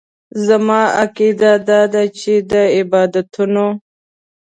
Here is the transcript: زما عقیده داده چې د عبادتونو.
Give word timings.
زما 0.45 0.81
عقیده 1.01 1.53
داده 1.69 2.03
چې 2.19 2.33
د 2.51 2.53
عبادتونو. 2.77 3.67